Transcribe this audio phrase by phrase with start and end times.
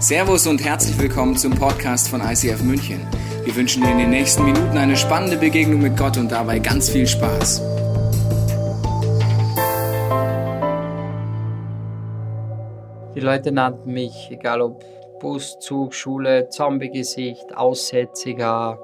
[0.00, 3.04] Servus und herzlich willkommen zum Podcast von ICF München.
[3.44, 6.88] Wir wünschen dir in den nächsten Minuten eine spannende Begegnung mit Gott und dabei ganz
[6.88, 7.60] viel Spaß.
[13.16, 14.84] Die Leute nannten mich, egal ob
[15.18, 18.78] Bus, Zug, Schule, Zombiegesicht, Aussätziger,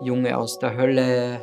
[0.00, 1.40] Junge aus der Hölle.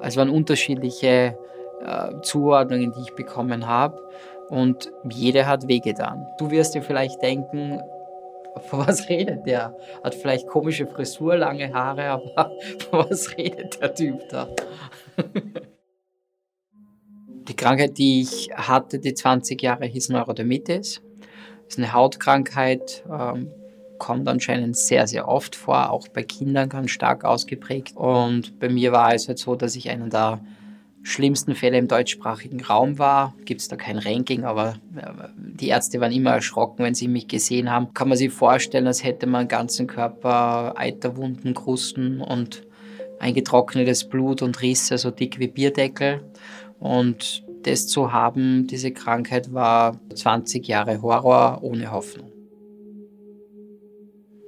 [0.00, 1.36] Es waren unterschiedliche
[1.84, 4.00] äh, Zuordnungen, die ich bekommen habe.
[4.48, 6.28] Und jede hat wehgetan.
[6.38, 7.80] Du wirst dir vielleicht denken,
[8.68, 9.76] von was redet der?
[10.02, 12.52] Hat vielleicht komische Frisur, lange Haare, aber
[12.90, 14.48] von was redet der Typ da?
[17.48, 21.02] Die Krankheit, die ich hatte, die 20 Jahre, hieß Neurodermitis.
[21.64, 23.50] Das ist eine Hautkrankheit, ähm,
[23.98, 27.96] kommt anscheinend sehr, sehr oft vor, auch bei Kindern ganz stark ausgeprägt.
[27.96, 30.40] Und bei mir war es halt so, dass ich einen der
[31.04, 33.34] schlimmsten Fälle im deutschsprachigen Raum war.
[33.44, 34.74] Gibt es da kein Ranking, aber
[35.36, 37.92] die Ärzte waren immer erschrocken, wenn sie mich gesehen haben.
[37.92, 42.66] Kann man sich vorstellen, als hätte man ganzen Körper Eiterwunden, Krusten und
[43.20, 46.24] eingetrocknetes Blut und Risse, so dick wie Bierdeckel.
[46.80, 52.32] Und das zu haben, diese Krankheit, war 20 Jahre Horror ohne Hoffnung.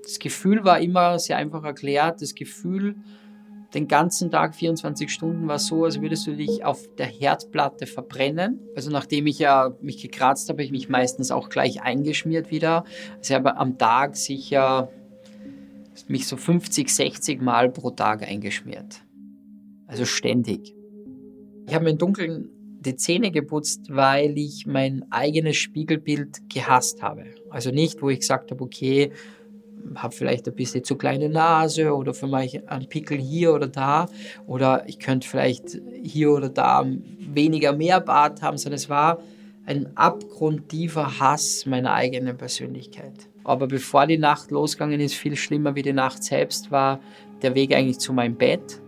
[0.03, 2.22] Das Gefühl war immer sehr einfach erklärt.
[2.22, 2.97] Das Gefühl,
[3.75, 8.61] den ganzen Tag, 24 Stunden, war so, als würdest du dich auf der Herdplatte verbrennen.
[8.75, 12.84] Also nachdem ich ja mich gekratzt habe, habe ich mich meistens auch gleich eingeschmiert wieder.
[13.19, 14.91] Also ich habe am Tag sicher
[16.09, 19.03] mich so 50, 60 Mal pro Tag eingeschmiert.
[19.87, 20.75] Also ständig.
[21.67, 22.50] Ich habe mir im Dunkeln
[22.81, 27.25] die Zähne geputzt, weil ich mein eigenes Spiegelbild gehasst habe.
[27.50, 29.11] Also nicht, wo ich gesagt habe, okay,
[29.95, 34.09] habe vielleicht ein bisschen zu kleine Nase oder für mich ein Pickel hier oder da
[34.47, 36.84] oder ich könnte vielleicht hier oder da
[37.19, 39.20] weniger mehr Bart haben, sondern es war
[39.67, 43.28] ein abgrundtiefer Hass meiner eigenen Persönlichkeit.
[43.45, 47.00] Aber bevor die Nacht losgegangen ist, viel schlimmer wie die Nacht selbst war
[47.43, 48.81] der Weg eigentlich zu meinem Bett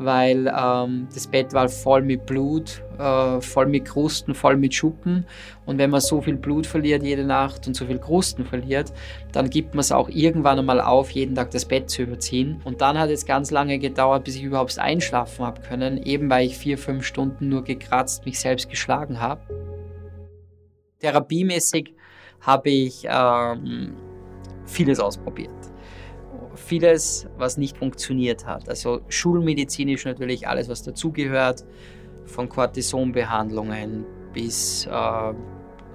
[0.00, 5.26] weil ähm, das Bett war voll mit Blut, äh, voll mit Krusten, voll mit Schuppen.
[5.66, 8.94] Und wenn man so viel Blut verliert jede Nacht und so viel Krusten verliert,
[9.32, 12.62] dann gibt man es auch irgendwann einmal auf, jeden Tag das Bett zu überziehen.
[12.64, 16.46] Und dann hat es ganz lange gedauert, bis ich überhaupt einschlafen habe können, eben weil
[16.46, 19.42] ich vier, fünf Stunden nur gekratzt, mich selbst geschlagen habe.
[21.00, 21.94] Therapiemäßig
[22.40, 23.92] habe ich ähm,
[24.64, 25.69] vieles ausprobiert
[26.54, 28.68] vieles, was nicht funktioniert hat.
[28.68, 31.64] Also schulmedizinisch natürlich alles, was dazugehört,
[32.26, 35.32] von Cortisonbehandlungen bis äh,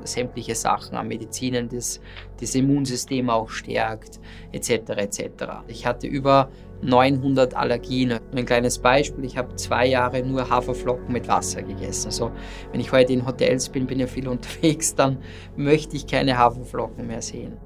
[0.04, 2.00] sämtliche Sachen an Medizinen, das
[2.40, 4.20] das Immunsystem auch stärkt,
[4.52, 4.70] etc.
[4.98, 5.22] etc.
[5.68, 6.50] Ich hatte über
[6.82, 8.20] 900 Allergien.
[8.36, 12.08] Ein kleines Beispiel, ich habe zwei Jahre nur Haferflocken mit Wasser gegessen.
[12.08, 12.32] Also
[12.72, 15.18] wenn ich heute in Hotels bin, bin ja viel unterwegs, dann
[15.56, 17.58] möchte ich keine Haferflocken mehr sehen.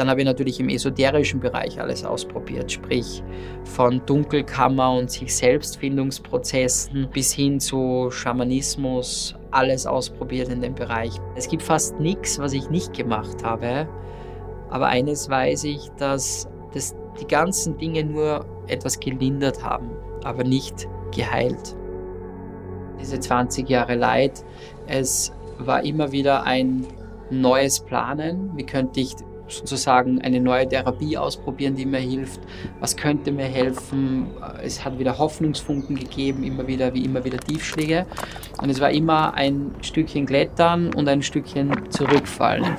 [0.00, 3.22] Dann habe ich natürlich im esoterischen Bereich alles ausprobiert, sprich
[3.64, 11.12] von Dunkelkammer und sich Selbstfindungsprozessen bis hin zu Schamanismus, alles ausprobiert in dem Bereich.
[11.36, 13.86] Es gibt fast nichts, was ich nicht gemacht habe,
[14.70, 19.90] aber eines weiß ich, dass das die ganzen Dinge nur etwas gelindert haben,
[20.24, 21.76] aber nicht geheilt.
[22.98, 24.46] Diese 20 Jahre Leid,
[24.86, 26.86] es war immer wieder ein
[27.28, 28.56] neues Planen.
[28.56, 29.14] Wie könnte ich
[29.50, 32.40] sozusagen eine neue Therapie ausprobieren, die mir hilft.
[32.80, 34.26] Was könnte mir helfen?
[34.62, 38.06] Es hat wieder Hoffnungsfunken gegeben, immer wieder, wie immer wieder Tiefschläge.
[38.60, 42.76] Und es war immer ein Stückchen klettern und ein Stückchen zurückfallen.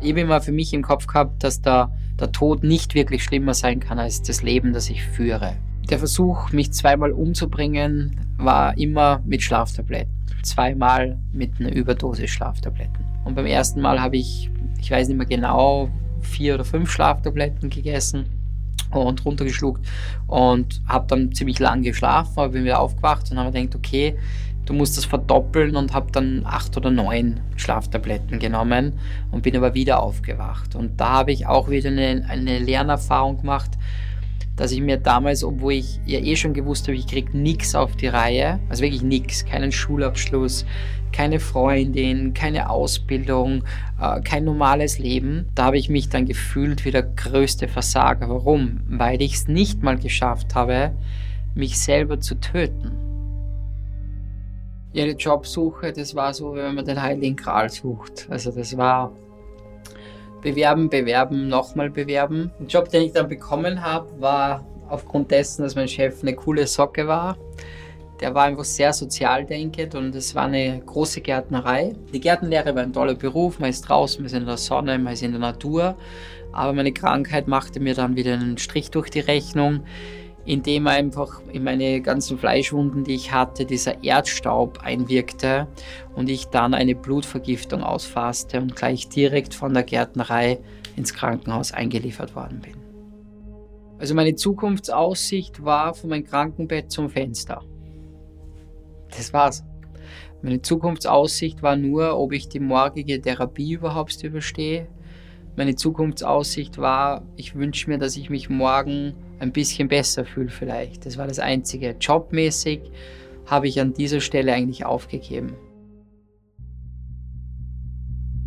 [0.00, 1.90] Ich habe immer für mich im Kopf gehabt, dass der,
[2.20, 5.56] der Tod nicht wirklich schlimmer sein kann als das Leben, das ich führe.
[5.88, 10.12] Der Versuch, mich zweimal umzubringen, war immer mit Schlaftabletten.
[10.42, 13.04] Zweimal mit einer Überdosis Schlaftabletten.
[13.24, 14.50] Und beim ersten Mal habe ich
[14.86, 18.26] ich weiß nicht mehr genau, vier oder fünf Schlaftabletten gegessen
[18.92, 19.84] und runtergeschluckt
[20.28, 24.16] und habe dann ziemlich lang geschlafen, aber bin wieder aufgewacht und habe gedacht, okay,
[24.64, 28.92] du musst das verdoppeln und habe dann acht oder neun Schlaftabletten genommen
[29.32, 30.76] und bin aber wieder aufgewacht.
[30.76, 33.72] Und da habe ich auch wieder eine, eine Lernerfahrung gemacht,
[34.56, 37.94] dass ich mir damals, obwohl ich ja eh schon gewusst habe, ich kriege nichts auf
[37.94, 40.64] die Reihe, also wirklich nichts, keinen Schulabschluss,
[41.12, 43.64] keine Freundin, keine Ausbildung,
[44.00, 48.28] äh, kein normales Leben, da habe ich mich dann gefühlt wie der größte Versager.
[48.28, 48.80] Warum?
[48.88, 50.92] Weil ich es nicht mal geschafft habe,
[51.54, 52.92] mich selber zu töten.
[54.92, 58.26] Jede Jobsuche, das war so, wenn man den Heiligen Gral sucht.
[58.30, 59.12] Also das war
[60.46, 62.52] bewerben, bewerben, nochmal bewerben.
[62.60, 66.68] Der Job, den ich dann bekommen habe, war aufgrund dessen, dass mein Chef eine coole
[66.68, 67.36] Socke war,
[68.20, 71.94] der war einfach sehr sozial denkend und es war eine große Gärtnerei.
[72.14, 75.14] Die Gärtenlehre war ein toller Beruf, man ist draußen, man ist in der Sonne, man
[75.14, 75.96] ist in der Natur.
[76.52, 79.80] Aber meine Krankheit machte mir dann wieder einen Strich durch die Rechnung,
[80.46, 85.66] indem einfach in meine ganzen Fleischwunden, die ich hatte, dieser Erdstaub einwirkte
[86.14, 90.60] und ich dann eine Blutvergiftung ausfasste und gleich direkt von der Gärtnerei
[90.94, 92.74] ins Krankenhaus eingeliefert worden bin.
[93.98, 97.62] Also meine Zukunftsaussicht war von meinem Krankenbett zum Fenster.
[99.10, 99.64] Das war's.
[100.42, 104.86] Meine Zukunftsaussicht war nur, ob ich die morgige Therapie überhaupt überstehe.
[105.56, 111.06] Meine Zukunftsaussicht war, ich wünsche mir, dass ich mich morgen ein bisschen besser fühle vielleicht.
[111.06, 111.96] Das war das Einzige.
[112.00, 112.80] Jobmäßig
[113.46, 115.54] habe ich an dieser Stelle eigentlich aufgegeben.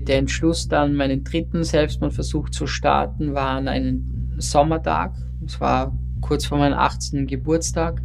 [0.01, 5.13] Der Entschluss dann, meinen dritten Selbstmordversuch zu starten, war an einem Sommertag.
[5.45, 7.27] Es war kurz vor meinem 18.
[7.27, 8.01] Geburtstag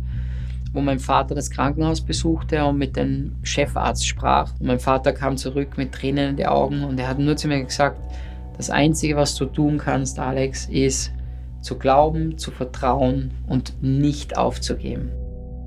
[0.75, 4.52] wo mein Vater das Krankenhaus besuchte und mit dem Chefarzt sprach.
[4.58, 7.46] Und mein Vater kam zurück mit Tränen in den Augen und er hat nur zu
[7.46, 7.96] mir gesagt,
[8.56, 11.12] das Einzige, was du tun kannst, Alex, ist
[11.64, 15.11] zu glauben, zu vertrauen und nicht aufzugeben.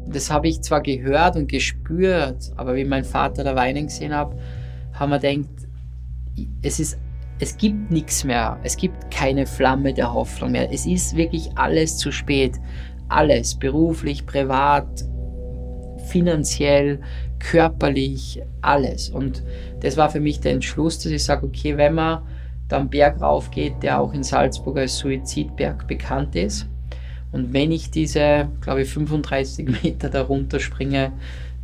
[0.07, 4.31] Das habe ich zwar gehört und gespürt, aber wie mein Vater da weinen gesehen hat,
[4.93, 5.49] haben wir gedacht,
[6.61, 6.97] es ist
[7.39, 8.57] es gibt nichts mehr.
[8.63, 10.73] Es gibt keine Flamme der Hoffnung mehr.
[10.73, 12.59] Es ist wirklich alles zu spät
[13.09, 15.05] alles, beruflich, privat,
[16.07, 16.99] finanziell,
[17.39, 19.09] körperlich, alles.
[19.09, 19.43] Und
[19.81, 22.23] das war für mich der Entschluss, dass ich sage, okay, wenn man
[22.67, 26.67] da einen Berg raufgeht, der auch in Salzburg als Suizidberg bekannt ist,
[27.33, 31.11] und wenn ich diese, glaube ich, 35 Meter darunter springe,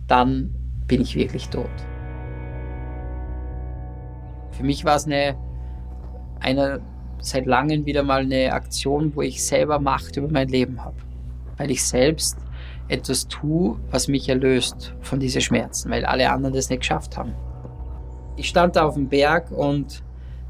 [0.07, 0.53] dann
[0.87, 1.69] bin ich wirklich tot.
[4.51, 5.35] Für mich war es eine,
[6.41, 6.81] eine
[7.21, 10.97] seit langem wieder mal eine Aktion, wo ich selber Macht über mein Leben habe
[11.57, 12.37] weil ich selbst
[12.87, 17.33] etwas tue, was mich erlöst von diesen Schmerzen, weil alle anderen das nicht geschafft haben.
[18.35, 20.03] Ich stand da auf dem Berg und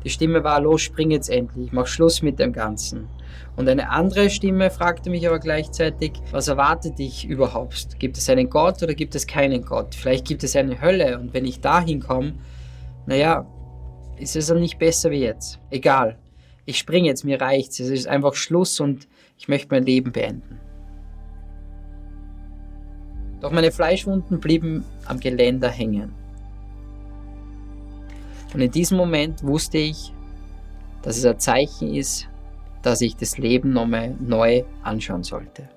[0.04, 3.08] die Stimme war, los, spring jetzt endlich, mach Schluss mit dem Ganzen.
[3.56, 8.00] Und eine andere Stimme fragte mich aber gleichzeitig, was erwartet dich überhaupt?
[8.00, 9.94] Gibt es einen Gott oder gibt es keinen Gott?
[9.94, 12.34] Vielleicht gibt es eine Hölle und wenn ich dahin komme,
[13.06, 13.46] naja,
[14.18, 15.60] ist es dann nicht besser wie jetzt.
[15.70, 16.18] Egal,
[16.66, 19.08] ich springe jetzt, mir reicht's, es ist einfach Schluss und
[19.38, 20.60] ich möchte mein Leben beenden.
[23.42, 26.23] Doch meine Fleischwunden blieben am Geländer hängen.
[28.54, 30.14] Und in diesem Moment wusste ich,
[31.02, 32.28] dass es ein Zeichen ist,
[32.82, 35.70] dass ich das Leben nochmal neu anschauen sollte.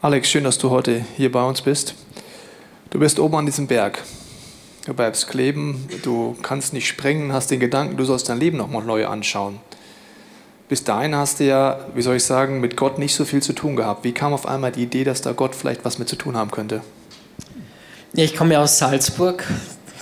[0.00, 1.94] Alex, schön, dass du heute hier bei uns bist.
[2.90, 4.02] Du bist oben an diesem Berg.
[4.84, 8.84] Du bleibst kleben, du kannst nicht springen, hast den Gedanken, du sollst dein Leben nochmal
[8.84, 9.60] neu anschauen
[10.72, 13.52] bis dahin hast du ja, wie soll ich sagen, mit Gott nicht so viel zu
[13.52, 14.04] tun gehabt.
[14.04, 16.50] Wie kam auf einmal die Idee, dass da Gott vielleicht was mit zu tun haben
[16.50, 16.80] könnte?
[18.14, 19.46] Ja, ich komme ja aus Salzburg,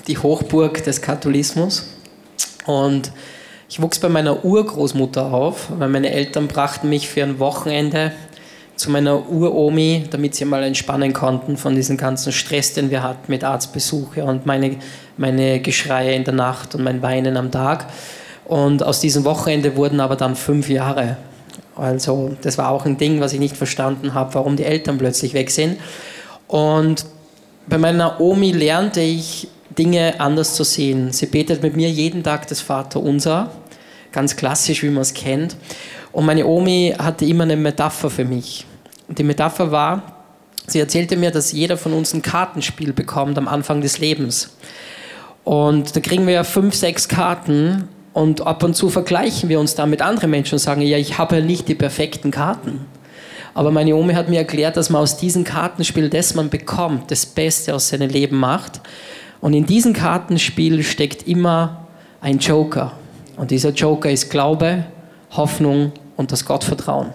[0.07, 1.87] die Hochburg des Katholismus.
[2.67, 3.13] Und
[3.69, 8.13] ich wuchs bei meiner Urgroßmutter auf, weil meine Eltern brachten mich für ein Wochenende
[8.75, 13.31] zu meiner Uromi, damit sie mal entspannen konnten von diesem ganzen Stress, den wir hatten
[13.31, 14.77] mit Arztbesuche und meine,
[15.19, 17.87] meine Geschreie in der Nacht und mein Weinen am Tag.
[18.47, 21.19] Und aus diesem Wochenende wurden aber dann fünf Jahre.
[21.77, 25.35] Also das war auch ein Ding, was ich nicht verstanden habe, warum die Eltern plötzlich
[25.35, 25.79] weg sind.
[26.49, 27.05] Und
[27.69, 29.47] bei meiner Omi lernte ich
[29.79, 31.13] Dinge anders zu sehen.
[31.13, 33.51] Sie betet mit mir jeden Tag das Vater Unser,
[34.13, 35.57] ganz klassisch, wie man es kennt.
[36.13, 38.67] Und meine Omi hatte immer eine Metapher für mich.
[39.09, 40.25] Und die Metapher war,
[40.67, 44.57] sie erzählte mir, dass jeder von uns ein Kartenspiel bekommt am Anfang des Lebens.
[45.45, 49.75] Und da kriegen wir ja fünf, sechs Karten und ab und zu vergleichen wir uns
[49.75, 52.87] da mit anderen Menschen und sagen, ja, ich habe ja nicht die perfekten Karten.
[53.55, 57.27] Aber meine Omi hat mir erklärt, dass man aus diesem Kartenspiel, das man bekommt, das
[57.27, 58.81] Beste aus seinem Leben macht.
[59.41, 61.87] Und in diesem Kartenspiel steckt immer
[62.21, 62.93] ein Joker.
[63.37, 64.85] Und dieser Joker ist Glaube,
[65.31, 67.11] Hoffnung und das Gottvertrauen.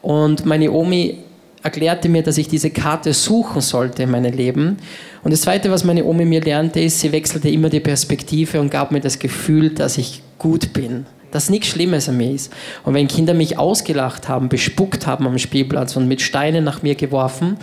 [0.00, 1.18] Und meine Omi
[1.62, 4.78] erklärte mir, dass ich diese Karte suchen sollte in meinem Leben.
[5.22, 8.70] Und das Zweite, was meine Omi mir lernte, ist, sie wechselte immer die Perspektive und
[8.70, 11.06] gab mir das Gefühl, dass ich gut bin.
[11.30, 12.52] Dass nichts Schlimmes an mir ist.
[12.84, 16.96] Und wenn Kinder mich ausgelacht haben, bespuckt haben am Spielplatz und mit Steinen nach mir
[16.96, 17.56] geworfen,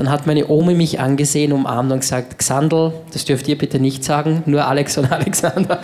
[0.00, 4.02] dann hat meine Omi mich angesehen, umarmt und gesagt, Xandl, das dürft ihr bitte nicht
[4.02, 5.78] sagen, nur Alex und Alexander.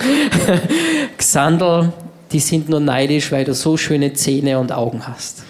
[1.19, 1.93] Xandl,
[2.33, 5.43] die sind nur neidisch, weil du so schöne Zähne und Augen hast.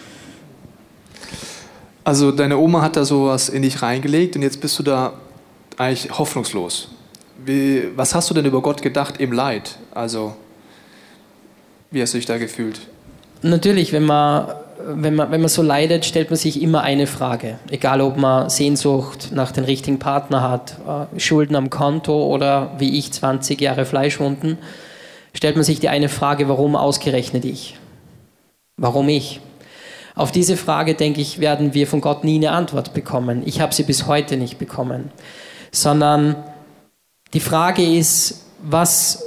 [2.02, 5.12] Also deine Oma hat da sowas in dich reingelegt und jetzt bist du da
[5.76, 6.88] eigentlich hoffnungslos.
[7.44, 9.78] Wie, was hast du denn über Gott gedacht im Leid?
[9.94, 10.35] Also
[11.92, 12.80] wie hast du dich da gefühlt?
[13.42, 14.49] Natürlich, wenn man
[14.88, 17.58] wenn man, wenn man so leidet, stellt man sich immer eine Frage.
[17.70, 22.98] Egal, ob man Sehnsucht nach dem richtigen Partner hat, äh, Schulden am Konto oder wie
[22.98, 24.58] ich 20 Jahre Fleischwunden,
[25.34, 27.78] stellt man sich die eine Frage, warum ausgerechnet ich?
[28.76, 29.40] Warum ich?
[30.14, 33.42] Auf diese Frage, denke ich, werden wir von Gott nie eine Antwort bekommen.
[33.44, 35.10] Ich habe sie bis heute nicht bekommen.
[35.72, 36.36] Sondern
[37.34, 39.24] die Frage ist, was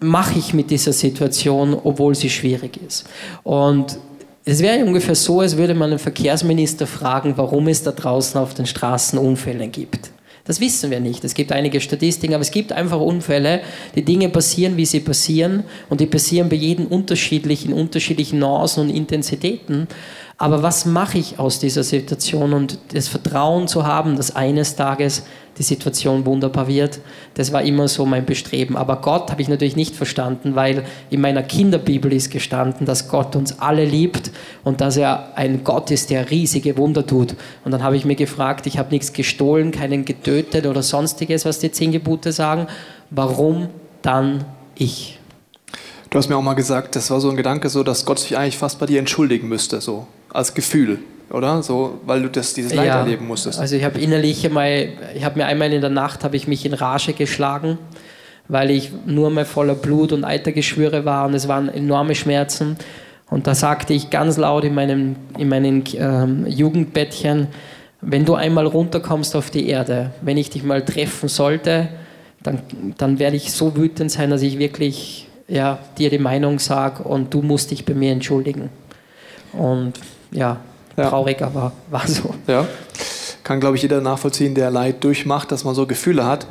[0.00, 3.06] mache ich mit dieser Situation, obwohl sie schwierig ist?
[3.44, 3.98] Und
[4.44, 8.54] es wäre ungefähr so, als würde man einen Verkehrsminister fragen, warum es da draußen auf
[8.54, 10.10] den Straßen Unfälle gibt.
[10.44, 11.24] Das wissen wir nicht.
[11.24, 13.62] Es gibt einige Statistiken, aber es gibt einfach Unfälle.
[13.94, 18.90] Die Dinge passieren, wie sie passieren und die passieren bei jedem unterschiedlichen, unterschiedlichen Nuancen und
[18.90, 19.88] Intensitäten.
[20.36, 25.22] Aber was mache ich aus dieser Situation und das Vertrauen zu haben, dass eines Tages
[25.58, 26.98] die Situation wunderbar wird,
[27.34, 28.76] das war immer so mein Bestreben.
[28.76, 33.36] Aber Gott habe ich natürlich nicht verstanden, weil in meiner Kinderbibel ist gestanden, dass Gott
[33.36, 34.32] uns alle liebt
[34.64, 37.36] und dass er ein Gott ist, der riesige Wunder tut.
[37.64, 41.60] Und dann habe ich mir gefragt, ich habe nichts gestohlen, keinen getötet oder sonstiges, was
[41.60, 42.66] die zehn Gebote sagen.
[43.10, 43.68] Warum
[44.02, 45.13] dann ich?
[46.14, 48.38] Du hast mir auch mal gesagt, das war so ein Gedanke, so, dass Gott sich
[48.38, 51.60] eigentlich fast bei dir entschuldigen müsste, so als Gefühl, oder?
[51.64, 53.58] So, weil du das, dieses Leid ja, erleben musstest.
[53.58, 56.64] Also ich habe innerlich einmal, ich habe mir einmal in der Nacht habe ich mich
[56.64, 57.78] in Rage geschlagen,
[58.46, 62.76] weil ich nur mal voller Blut und Eitergeschwüre war und es waren enorme Schmerzen.
[63.28, 67.48] Und da sagte ich ganz laut in meinem in meinen ähm, Jugendbettchen,
[68.02, 71.88] wenn du einmal runterkommst auf die Erde, wenn ich dich mal treffen sollte,
[72.40, 72.60] dann,
[72.98, 77.32] dann werde ich so wütend sein, dass ich wirklich ja, dir die Meinung sage und
[77.34, 78.70] du musst dich bei mir entschuldigen.
[79.52, 79.94] Und
[80.30, 80.58] ja,
[80.96, 81.08] ja.
[81.08, 82.34] traurig, aber war so.
[82.46, 82.66] Ja.
[83.42, 86.46] Kann, glaube ich, jeder nachvollziehen, der Leid durchmacht, dass man so Gefühle hat.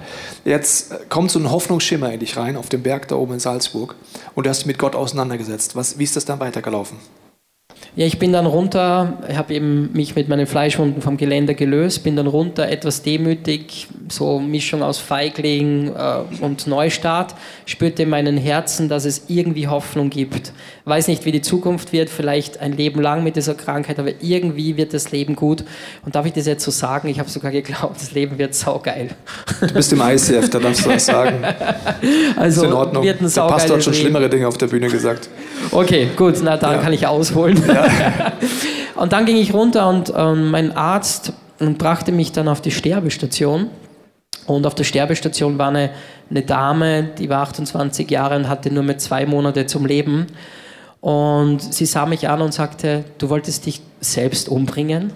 [0.46, 3.96] Jetzt kommt so ein Hoffnungsschimmer in dich rein, auf dem Berg da oben in Salzburg.
[4.36, 5.76] Und du hast dich mit Gott auseinandergesetzt.
[5.76, 7.00] Was, wie ist das dann weitergelaufen?
[7.96, 12.16] Ja, ich bin dann runter, habe eben mich mit meinen Fleischwunden vom Geländer gelöst, bin
[12.16, 17.36] dann runter, etwas demütig, so Mischung aus Feigling äh, und Neustart,
[17.68, 20.54] spürte in meinem Herzen, dass es irgendwie Hoffnung gibt.
[20.86, 24.76] Weiß nicht, wie die Zukunft wird, vielleicht ein Leben lang mit dieser Krankheit, aber irgendwie
[24.76, 25.64] wird das Leben gut.
[26.04, 27.10] Und darf ich das jetzt so sagen?
[27.10, 29.10] Ich habe sogar geglaubt, das Leben wird saugeil.
[29.62, 31.44] Du bist im ICF, da darfst du das sagen.
[32.36, 33.04] Also ist in Ordnung.
[33.04, 35.30] Wird ein Der Pastor hat schon schlimmere Dinge auf der Bühne gesagt.
[35.72, 36.78] Okay, gut, na dann ja.
[36.80, 37.62] kann ich ausholen.
[37.68, 37.83] Ja.
[38.96, 43.70] und dann ging ich runter und ähm, mein Arzt brachte mich dann auf die Sterbestation.
[44.46, 45.92] Und auf der Sterbestation war eine,
[46.30, 50.28] eine Dame, die war 28 Jahre und hatte nur mehr zwei Monate zum Leben.
[51.00, 55.13] Und sie sah mich an und sagte, du wolltest dich selbst umbringen.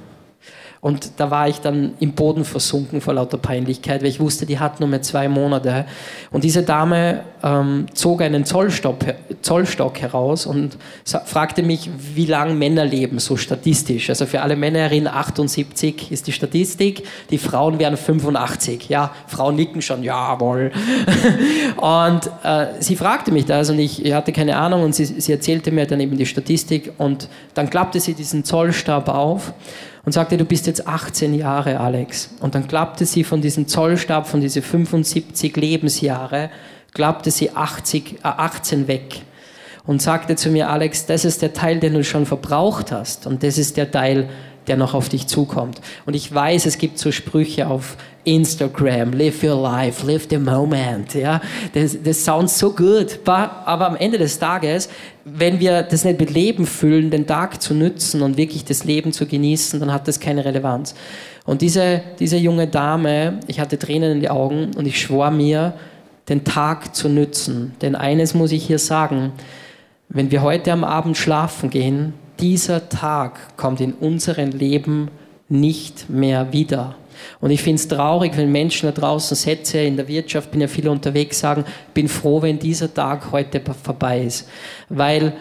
[0.80, 4.60] Und da war ich dann im Boden versunken vor lauter Peinlichkeit, weil ich wusste, die
[4.60, 5.86] hat nur mehr zwei Monate.
[6.32, 8.98] Und diese Dame ähm, zog einen Zollstock,
[9.42, 10.78] Zollstock heraus und
[11.26, 14.10] fragte mich, wie lange Männer leben, so statistisch.
[14.10, 18.90] Also für alle Männerinnen 78 ist die Statistik, die Frauen wären 85.
[18.90, 20.72] Ja, Frauen nicken schon, jawohl.
[21.78, 25.72] und äh, sie fragte mich das und ich hatte keine Ahnung und sie, sie erzählte
[25.72, 29.54] mir dann eben die Statistik und dann klappte sie diesen Zollstab auf
[30.08, 32.30] und sagte, du bist jetzt 18 Jahre, Alex.
[32.40, 36.50] Und dann klappte sie von diesem Zollstab, von diesen 75 Lebensjahre,
[36.94, 39.24] klappte sie 80, äh 18 weg
[39.86, 43.44] und sagte zu mir, Alex, das ist der Teil, den du schon verbraucht hast und
[43.44, 44.30] das ist der Teil,
[44.68, 45.82] der noch auf dich zukommt.
[46.06, 51.14] Und ich weiß, es gibt so Sprüche auf Instagram, live your life, live the moment.
[51.14, 51.40] Ja,
[51.74, 53.20] das, das sounds so good.
[53.26, 54.90] Aber am Ende des Tages,
[55.24, 59.14] wenn wir das nicht mit Leben füllen, den Tag zu nützen und wirklich das Leben
[59.14, 60.94] zu genießen, dann hat das keine Relevanz.
[61.46, 65.74] Und diese, diese junge Dame, ich hatte Tränen in die Augen und ich schwor mir,
[66.28, 67.74] den Tag zu nützen.
[67.82, 69.32] Denn eines muss ich hier sagen,
[70.10, 75.10] wenn wir heute am Abend schlafen gehen, dieser Tag kommt in unserem Leben
[75.50, 76.96] nicht mehr wieder.
[77.40, 80.68] Und ich finde es traurig, wenn Menschen da draußen Sätze in der Wirtschaft, bin ja
[80.68, 84.48] viel unterwegs, sagen, bin froh, wenn dieser Tag heute vorbei ist.
[84.90, 85.34] Weil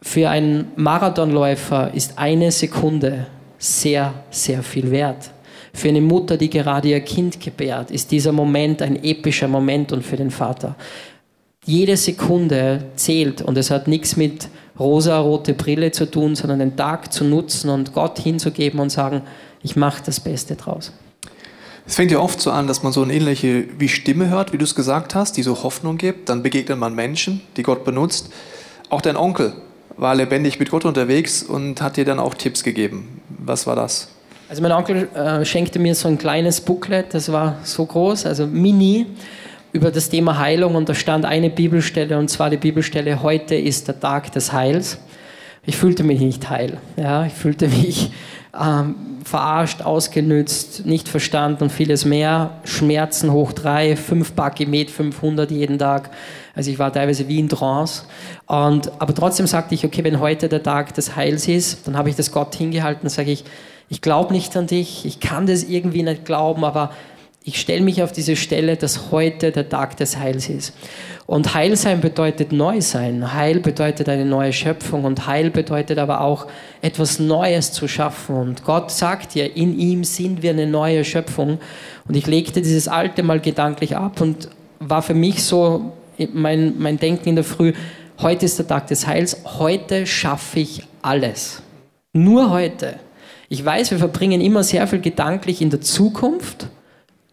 [0.00, 3.26] für einen Marathonläufer ist eine Sekunde
[3.58, 5.30] sehr, sehr viel wert.
[5.72, 10.04] Für eine Mutter, die gerade ihr Kind gebärt, ist dieser Moment ein epischer Moment und
[10.04, 10.74] für den Vater.
[11.64, 14.48] Jede Sekunde zählt und es hat nichts mit
[14.80, 19.22] rosa-rote Brille zu tun, sondern den Tag zu nutzen und Gott hinzugeben und sagen,
[19.62, 20.92] ich mache das Beste draus.
[21.86, 24.58] Es fängt ja oft so an, dass man so eine ähnliche wie Stimme hört, wie
[24.58, 26.28] du es gesagt hast, die so Hoffnung gibt.
[26.28, 28.32] Dann begegnet man Menschen, die Gott benutzt.
[28.88, 29.52] Auch dein Onkel
[29.96, 33.20] war lebendig mit Gott unterwegs und hat dir dann auch Tipps gegeben.
[33.28, 34.08] Was war das?
[34.48, 38.46] Also mein Onkel äh, schenkte mir so ein kleines Booklet, das war so groß, also
[38.46, 39.06] mini,
[39.72, 43.88] über das Thema Heilung und da stand eine Bibelstelle und zwar die Bibelstelle, heute ist
[43.88, 44.98] der Tag des Heils.
[45.64, 46.78] ich fühlte mich nicht heil.
[46.96, 47.24] Ja?
[47.24, 48.10] Ich fühlte mich
[48.58, 52.58] ähm, verarscht, ausgenützt, nicht verstanden und vieles mehr.
[52.64, 56.10] Schmerzen hoch drei, fünf Bakimet, 500 jeden Tag.
[56.54, 58.02] Also ich war teilweise wie in Trance.
[58.46, 62.10] Und, aber trotzdem sagte ich, okay, wenn heute der Tag des Heils ist, dann habe
[62.10, 63.44] ich das Gott hingehalten, sage ich,
[63.88, 66.92] ich glaube nicht an dich, ich kann das irgendwie nicht glauben, aber
[67.44, 70.74] ich stelle mich auf diese Stelle, dass heute der Tag des Heils ist.
[71.26, 73.32] Und Heilsein bedeutet Neusein.
[73.34, 76.46] Heil bedeutet eine neue Schöpfung und Heil bedeutet aber auch
[76.82, 78.36] etwas Neues zu schaffen.
[78.36, 81.58] Und Gott sagt ja, in ihm sind wir eine neue Schöpfung.
[82.06, 85.92] Und ich legte dieses Alte mal gedanklich ab und war für mich so
[86.32, 87.72] mein, mein Denken in der Früh,
[88.20, 91.62] heute ist der Tag des Heils, heute schaffe ich alles.
[92.12, 92.96] Nur heute.
[93.48, 96.68] Ich weiß, wir verbringen immer sehr viel gedanklich in der Zukunft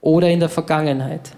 [0.02, 1.32] oder in der Vergangenheit.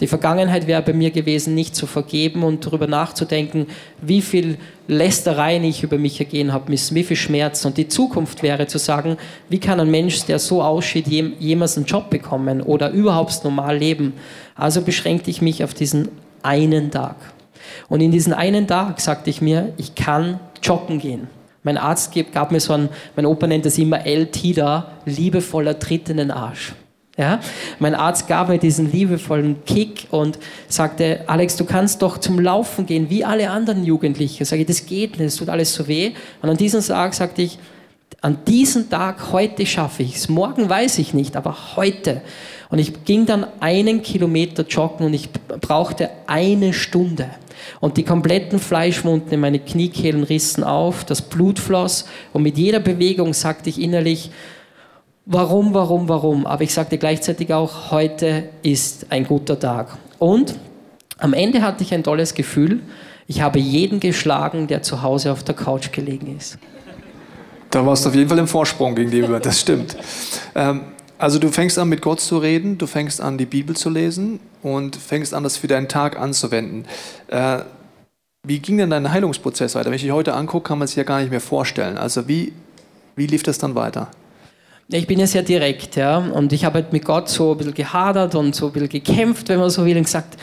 [0.00, 3.66] Die Vergangenheit wäre bei mir gewesen, nicht zu vergeben und darüber nachzudenken,
[4.02, 4.58] wie viel
[4.88, 7.64] Lästereien ich über mich ergehen habe wie viel Schmerz.
[7.64, 9.16] Und die Zukunft wäre zu sagen,
[9.48, 14.12] wie kann ein Mensch, der so aussieht, jemals einen Job bekommen oder überhaupt normal leben.
[14.54, 16.08] Also beschränkte ich mich auf diesen
[16.42, 17.16] einen Tag.
[17.88, 21.28] Und in diesen einen Tag sagte ich mir, ich kann joggen gehen.
[21.62, 26.18] Mein Arzt gab mir so einen, mein Opa nennt das immer El-Tida, liebevoller Tritt in
[26.18, 26.74] den Arsch.
[27.16, 27.40] Ja?
[27.78, 32.84] Mein Arzt gab mir diesen liebevollen Kick und sagte, Alex, du kannst doch zum Laufen
[32.84, 34.42] gehen, wie alle anderen Jugendlichen.
[34.42, 36.12] Ich sage, das geht nicht, es tut alles so weh.
[36.42, 37.58] Und an diesem Tag sagte ich,
[38.20, 40.28] an diesem Tag, heute schaffe ich es.
[40.28, 42.22] Morgen weiß ich nicht, aber heute.
[42.70, 45.30] Und ich ging dann einen Kilometer joggen und ich
[45.60, 47.30] brauchte eine Stunde.
[47.80, 52.80] Und die kompletten Fleischwunden in meine Kniekehlen rissen auf, das Blut floss und mit jeder
[52.80, 54.30] Bewegung sagte ich innerlich,
[55.26, 56.46] warum, warum, warum.
[56.46, 59.98] Aber ich sagte gleichzeitig auch, heute ist ein guter Tag.
[60.18, 60.58] Und
[61.18, 62.80] am Ende hatte ich ein tolles Gefühl.
[63.26, 66.58] Ich habe jeden geschlagen, der zu Hause auf der Couch gelegen ist.
[67.70, 69.96] Da warst du auf jeden Fall im Vorsprung gegenüber, das stimmt.
[70.54, 70.82] Ähm,
[71.18, 74.38] also du fängst an, mit Gott zu reden, du fängst an, die Bibel zu lesen
[74.62, 76.84] und fängst an, das für deinen Tag anzuwenden.
[77.26, 77.60] Äh,
[78.44, 79.86] wie ging denn dein Heilungsprozess weiter?
[79.86, 81.98] Wenn ich dich heute angucke, kann man sich ja gar nicht mehr vorstellen.
[81.98, 82.52] Also wie,
[83.16, 84.08] wie lief das dann weiter?
[84.88, 87.74] Ich bin ja sehr direkt, ja, und ich habe halt mit Gott so ein bisschen
[87.74, 90.36] gehadert und so ein bisschen gekämpft, wenn man so will, und gesagt,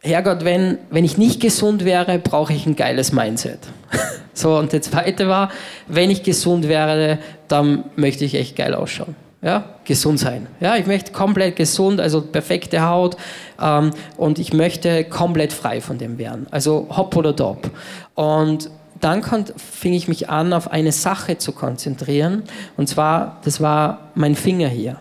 [0.00, 3.60] Herrgott, wenn, wenn ich nicht gesund wäre, brauche ich ein geiles Mindset.
[4.34, 5.50] so, und der zweite war,
[5.88, 10.46] wenn ich gesund wäre, dann möchte ich echt geil ausschauen ja, gesund sein.
[10.58, 13.16] Ja, ich möchte komplett gesund, also perfekte Haut
[13.60, 16.46] ähm, und ich möchte komplett frei von dem werden.
[16.50, 17.70] Also hopp oder top.
[18.14, 19.22] Und dann
[19.56, 22.44] fing ich mich an, auf eine Sache zu konzentrieren.
[22.76, 24.98] Und zwar, das war mein Finger hier.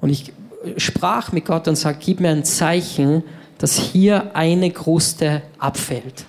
[0.00, 0.32] Und ich
[0.76, 3.22] sprach mit Gott und sagte, gib mir ein Zeichen,
[3.58, 6.24] dass hier eine Kruste abfällt.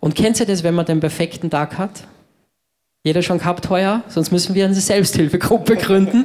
[0.00, 2.04] Und kennst du das, wenn man den perfekten Tag hat?
[3.06, 4.02] Jeder schon gehabt heuer?
[4.08, 6.24] Sonst müssen wir eine Selbsthilfegruppe gründen.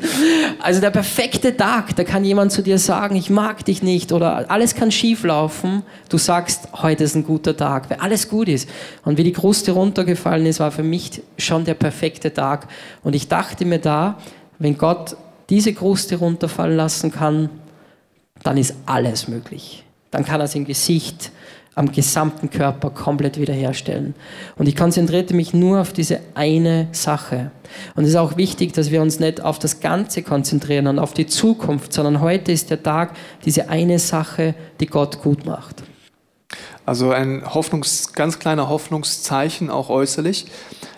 [0.62, 4.50] Also der perfekte Tag, da kann jemand zu dir sagen, ich mag dich nicht oder
[4.50, 5.84] alles kann schief laufen.
[6.08, 8.70] Du sagst, heute ist ein guter Tag, weil alles gut ist.
[9.04, 12.70] Und wie die Kruste runtergefallen ist, war für mich schon der perfekte Tag.
[13.04, 14.18] Und ich dachte mir da,
[14.58, 15.18] wenn Gott
[15.50, 17.50] diese Kruste runterfallen lassen kann,
[18.44, 19.84] dann ist alles möglich.
[20.12, 21.32] Dann kann er es im Gesicht,
[21.80, 24.14] am gesamten Körper komplett wiederherstellen.
[24.58, 27.52] Und ich konzentrierte mich nur auf diese eine Sache.
[27.96, 31.14] Und es ist auch wichtig, dass wir uns nicht auf das Ganze konzentrieren und auf
[31.14, 33.16] die Zukunft, sondern heute ist der Tag,
[33.46, 35.84] diese eine Sache, die Gott gut macht.
[36.86, 40.48] Also ein Hoffnungs, ganz kleiner Hoffnungszeichen, auch äußerlich.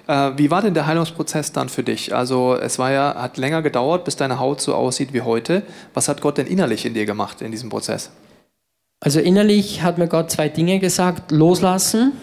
[0.08, 2.15] Äh, wie war denn der Heilungsprozess dann für dich?
[2.15, 5.62] Also es war ja, hat länger gedauert, bis deine Haut so aussieht wie heute.
[5.94, 8.10] Was hat Gott denn innerlich in dir gemacht in diesem Prozess?
[9.04, 12.14] Also innerlich hat mir Gott zwei Dinge gesagt, loslassen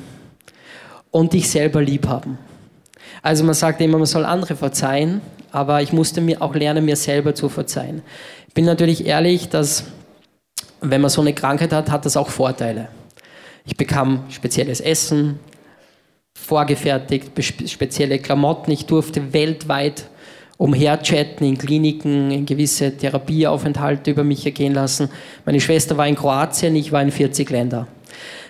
[1.10, 2.38] und dich selber lieb haben.
[3.20, 6.94] Also man sagt immer, man soll andere verzeihen, aber ich musste mir auch lernen, mir
[6.94, 8.02] selber zu verzeihen.
[8.46, 9.86] Ich bin natürlich ehrlich, dass
[10.80, 12.88] wenn man so eine Krankheit hat, hat das auch Vorteile.
[13.64, 15.40] Ich bekam spezielles Essen,
[16.34, 17.32] vorgefertigt,
[17.68, 18.70] spezielle Klamotten.
[18.70, 20.08] Ich durfte weltweit
[20.58, 25.08] umherchatten in Kliniken, in gewisse Therapieaufenthalte über mich ergehen lassen.
[25.46, 27.86] Meine Schwester war in Kroatien, ich war in 40 Ländern.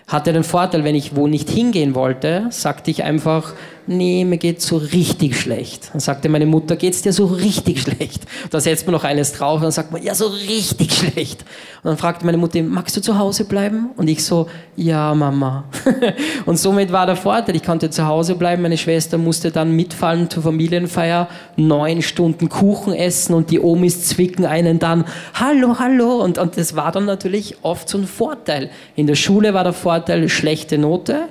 [0.09, 3.53] Hatte den Vorteil, wenn ich wo nicht hingehen wollte, sagte ich einfach,
[3.89, 5.91] nee, mir geht's so richtig schlecht.
[5.93, 8.23] Dann sagte meine Mutter, geht's dir so richtig schlecht?
[8.51, 11.43] Da setzt man noch eines drauf und dann sagt man, ja, so richtig schlecht.
[11.83, 13.91] Und dann fragte meine Mutter, magst du zu Hause bleiben?
[13.97, 15.65] Und ich so, ja, Mama.
[16.47, 20.29] und somit war der Vorteil, ich konnte zu Hause bleiben, meine Schwester musste dann mitfallen
[20.29, 26.23] zur Familienfeier, neun Stunden Kuchen essen und die Omis zwicken einen dann, hallo, hallo.
[26.23, 28.71] Und, und das war dann natürlich oft so ein Vorteil.
[28.97, 31.29] In der Schule war der Vorteil, schlechte Note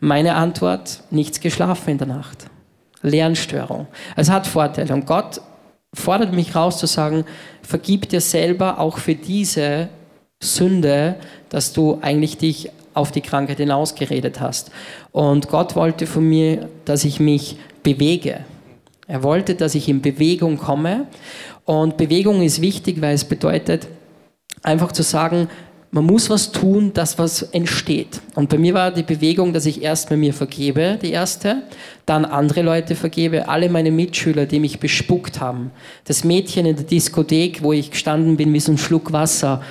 [0.00, 2.46] Meine Antwort, nichts geschlafen in der Nacht.
[3.02, 3.86] Lernstörung.
[4.16, 4.94] Es hat Vorteile.
[4.94, 5.40] Und Gott
[5.94, 7.24] fordert mich raus zu sagen,
[7.62, 9.88] vergib dir selber auch für diese
[10.42, 11.16] Sünde,
[11.50, 14.70] dass du eigentlich dich auf die Krankheit hinausgeredet hast.
[15.12, 18.44] Und Gott wollte von mir, dass ich mich bewege.
[19.06, 21.06] Er wollte, dass ich in Bewegung komme.
[21.64, 23.86] Und Bewegung ist wichtig, weil es bedeutet,
[24.62, 25.48] einfach zu sagen,
[25.92, 28.20] man muss was tun, dass was entsteht.
[28.36, 31.62] Und bei mir war die Bewegung, dass ich erst bei mir vergebe, die erste,
[32.06, 35.72] dann andere Leute vergebe, alle meine Mitschüler, die mich bespuckt haben.
[36.04, 39.62] Das Mädchen in der Diskothek, wo ich gestanden bin wie so ein Schluck Wasser.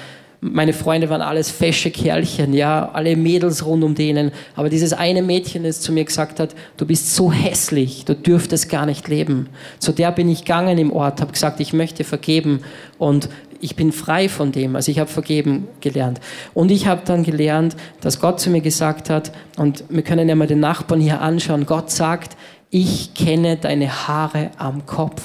[0.41, 4.31] Meine Freunde waren alles fesche Kerlchen, ja, alle Mädels rund um denen.
[4.55, 8.69] Aber dieses eine Mädchen, das zu mir gesagt hat, du bist so hässlich, du dürftest
[8.69, 9.49] gar nicht leben.
[9.79, 12.61] Zu der bin ich gegangen im Ort, habe gesagt, ich möchte vergeben.
[12.97, 13.29] Und
[13.61, 14.75] ich bin frei von dem.
[14.75, 16.19] Also ich habe vergeben gelernt.
[16.53, 20.35] Und ich habe dann gelernt, dass Gott zu mir gesagt hat, und wir können ja
[20.35, 22.37] mal den Nachbarn hier anschauen, Gott sagt,
[22.69, 25.21] ich kenne deine Haare am Kopf.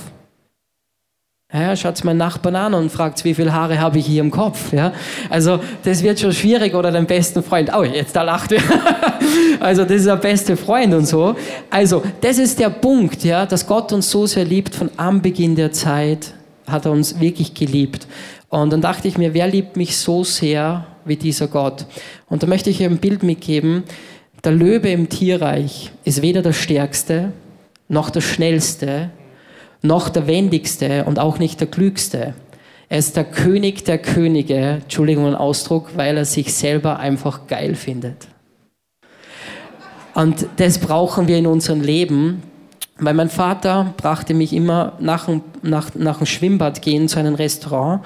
[1.52, 4.72] Ja, schaut meinen Nachbarn an und fragt, wie viele Haare habe ich hier im Kopf.
[4.72, 4.92] Ja?
[5.30, 7.70] Also das wird schon schwierig oder dein besten Freund.
[7.72, 8.60] Oh, jetzt da lacht er.
[9.60, 11.36] also das ist der beste Freund und so.
[11.70, 15.70] Also das ist der Punkt, ja, dass Gott uns so sehr liebt von Anbeginn der
[15.70, 16.34] Zeit
[16.66, 18.06] hat er uns wirklich geliebt.
[18.48, 21.86] Und dann dachte ich mir, wer liebt mich so sehr wie dieser Gott?
[22.28, 23.84] Und da möchte ich ein Bild mitgeben.
[24.44, 27.32] Der Löwe im Tierreich ist weder der stärkste,
[27.88, 29.10] noch der schnellste,
[29.82, 32.34] noch der wendigste und auch nicht der klügste.
[32.88, 37.74] Er ist der König der Könige, Entschuldigung den Ausdruck, weil er sich selber einfach geil
[37.74, 38.28] findet.
[40.14, 42.42] Und das brauchen wir in unserem Leben,
[42.98, 45.28] weil mein Vater brachte mich immer nach
[45.62, 48.02] nach, nach dem Schwimmbad gehen zu einem Restaurant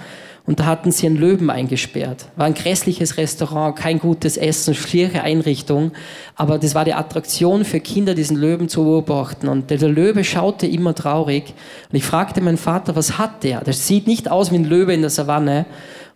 [0.49, 2.25] und da hatten sie einen Löwen eingesperrt.
[2.37, 5.93] War ein grässliches Restaurant, kein gutes Essen, schiere Einrichtung,
[6.37, 9.49] aber das war die Attraktion für Kinder, diesen Löwen zu beobachten.
[9.49, 11.53] Und der, Löwe schaute immer traurig
[11.93, 13.61] und ich fragte meinen Vater, was hat der?
[13.61, 15.67] Der sieht nicht aus wie ein Löwe in der Savanne.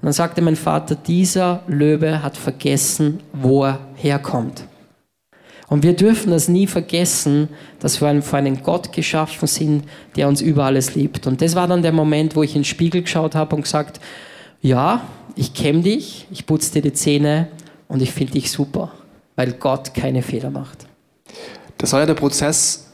[0.01, 4.65] Und dann sagte mein Vater, dieser Löwe hat vergessen, wo er herkommt.
[5.73, 7.49] Und wir dürfen das nie vergessen,
[7.81, 9.85] dass wir vor einen Gott geschaffen sind,
[10.17, 11.27] der uns über alles liebt.
[11.27, 13.99] Und das war dann der Moment, wo ich in den Spiegel geschaut habe und gesagt,
[14.61, 15.01] ja,
[15.35, 17.49] ich kenne dich, ich putze dir die Zähne
[17.89, 18.93] und ich finde dich super,
[19.35, 20.85] weil Gott keine Fehler macht.
[21.79, 22.91] Das war ja der Prozess,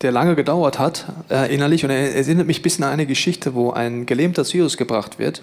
[0.00, 1.84] der lange gedauert hat, äh, innerlich.
[1.84, 5.18] Und er erinnert mich ein bisschen an eine Geschichte, wo ein Gelähmter zu Jesus gebracht
[5.18, 5.42] wird.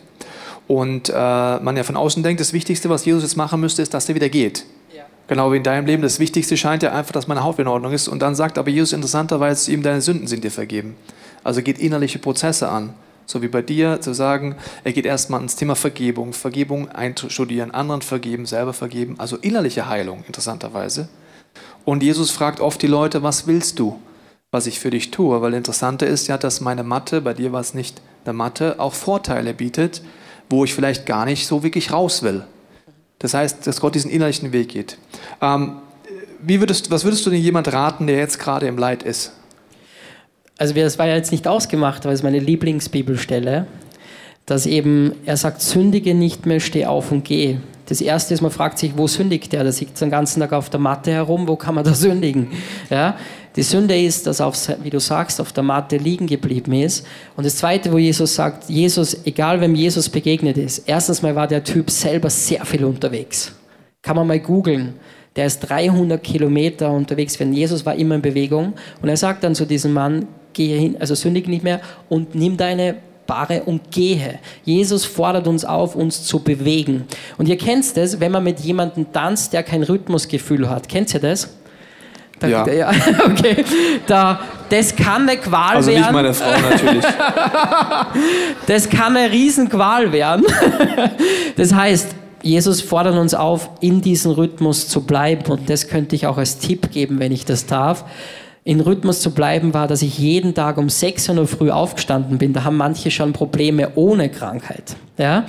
[0.68, 3.94] Und äh, man ja von außen denkt, das Wichtigste, was Jesus jetzt machen müsste, ist,
[3.94, 4.66] dass er wieder geht.
[5.30, 6.02] Genau wie in deinem Leben.
[6.02, 8.08] Das Wichtigste scheint ja einfach, dass meine Haut in Ordnung ist.
[8.08, 10.96] Und dann sagt aber Jesus interessanterweise ihm, deine Sünden sind dir vergeben.
[11.44, 12.96] Also geht innerliche Prozesse an.
[13.28, 18.02] So wie bei dir zu sagen, er geht erstmal ins Thema Vergebung, Vergebung einstudieren, anderen
[18.02, 19.20] vergeben, selber vergeben.
[19.20, 21.10] Also innerliche Heilung, interessanterweise.
[21.86, 24.00] Und Jesus fragt oft die Leute, was willst du,
[24.50, 25.40] was ich für dich tue?
[25.44, 28.96] Weil interessante ist ja, dass meine Mathe, bei dir war es nicht eine Mathe, auch
[28.96, 30.02] Vorteile bietet,
[30.50, 32.46] wo ich vielleicht gar nicht so wirklich raus will.
[33.20, 34.98] Das heißt, dass Gott diesen innerlichen Weg geht.
[35.42, 35.78] Ähm,
[36.42, 39.34] wie würdest, was würdest du denn jemand raten, der jetzt gerade im Leid ist?
[40.58, 43.68] Also das war ja jetzt nicht ausgemacht, aber es ist meine Lieblingsbibelstelle,
[44.46, 47.58] dass eben er sagt, sündige nicht mehr, steh auf und geh.
[47.86, 49.64] Das erste ist, man fragt sich, wo sündigt er?
[49.64, 52.50] Der sitzt den ganzen Tag auf der Matte herum, wo kann man da sündigen?
[52.90, 53.18] Ja?
[53.60, 57.06] Die Sünde ist, dass er, wie du sagst, auf der Matte liegen geblieben ist.
[57.36, 61.46] Und das zweite, wo Jesus sagt, Jesus, egal wem Jesus begegnet ist, erstens mal war
[61.46, 63.52] der Typ selber sehr viel unterwegs.
[64.02, 64.94] Kann man mal googeln.
[65.36, 68.76] Der ist 300 Kilometer unterwegs, wenn Jesus war immer in Bewegung.
[69.02, 72.56] Und er sagt dann zu diesem Mann, gehe hin, also sündig nicht mehr und nimm
[72.56, 72.96] deine
[73.66, 74.40] und gehe.
[74.64, 77.04] Jesus fordert uns auf, uns zu bewegen.
[77.38, 80.90] Und ihr kennt es, wenn man mit jemandem tanzt, der kein Rhythmusgefühl hat.
[80.90, 81.59] Kennt ihr das?
[82.40, 82.68] Da, ja.
[82.68, 82.92] ja.
[83.26, 83.64] Okay.
[84.08, 86.16] Da, das kann eine Qual also werden.
[86.16, 87.06] Also nicht meine Frau natürlich.
[88.68, 90.46] das kann eine Riesenqual werden.
[91.58, 95.52] Das heißt, Jesus fordert uns auf, in diesem Rhythmus zu bleiben.
[95.52, 98.06] Und das könnte ich auch als Tipp geben, wenn ich das darf
[98.64, 102.54] in Rhythmus zu bleiben, war, dass ich jeden Tag um 6 Uhr früh aufgestanden bin.
[102.54, 104.96] Da haben manche schon Probleme ohne Krankheit.
[105.18, 105.46] Ja?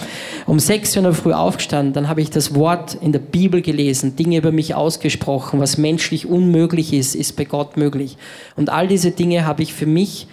[0.47, 4.39] Um 6 Uhr früh aufgestanden, dann habe ich das Wort in der Bibel gelesen, Dinge
[4.39, 8.17] über mich ausgesprochen, was menschlich unmöglich ist, ist bei Gott möglich.
[8.57, 10.29] Und all diese Dinge habe ich für mich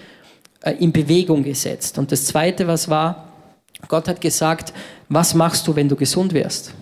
[0.61, 1.97] äh, in Bewegung gesetzt.
[1.97, 3.27] Und das Zweite, was war,
[3.87, 4.73] Gott hat gesagt,
[5.09, 6.73] was machst du, wenn du gesund wirst?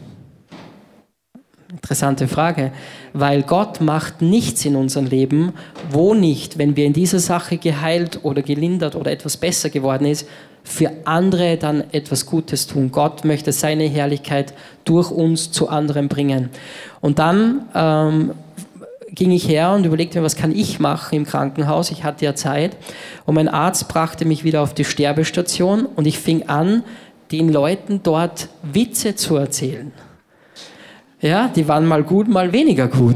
[1.70, 2.72] Interessante Frage,
[3.16, 5.54] weil Gott macht nichts in unserem Leben,
[5.90, 10.28] wo nicht, wenn wir in dieser Sache geheilt oder gelindert oder etwas besser geworden ist,
[10.66, 12.92] für andere dann etwas Gutes tun.
[12.92, 16.50] Gott möchte seine Herrlichkeit durch uns zu anderen bringen.
[17.00, 18.32] Und dann ähm,
[19.12, 21.92] ging ich her und überlegte mir, was kann ich machen im Krankenhaus?
[21.92, 22.76] Ich hatte ja Zeit.
[23.26, 26.84] Und mein Arzt brachte mich wieder auf die Sterbestation und ich fing an,
[27.32, 29.94] den Leuten dort Witze zu erzählen.
[31.22, 33.16] Ja, die waren mal gut, mal weniger gut.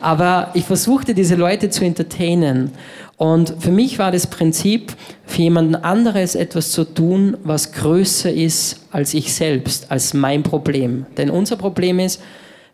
[0.00, 2.72] Aber ich versuchte, diese Leute zu entertainen.
[3.16, 4.92] Und für mich war das Prinzip,
[5.24, 11.06] für jemanden anderes etwas zu tun, was größer ist als ich selbst, als mein Problem.
[11.16, 12.20] Denn unser Problem ist,